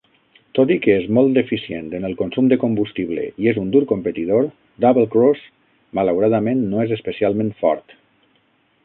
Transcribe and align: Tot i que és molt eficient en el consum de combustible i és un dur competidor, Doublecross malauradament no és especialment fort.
Tot 0.59 0.71
i 0.75 0.75
que 0.85 0.93
és 0.99 1.03
molt 1.17 1.35
eficient 1.41 1.91
en 1.97 2.07
el 2.07 2.15
consum 2.21 2.47
de 2.53 2.57
combustible 2.63 3.27
i 3.43 3.51
és 3.51 3.59
un 3.65 3.69
dur 3.75 3.81
competidor, 3.91 4.49
Doublecross 4.87 5.45
malauradament 6.01 6.65
no 6.73 6.81
és 6.87 6.95
especialment 6.99 7.53
fort. 7.63 7.97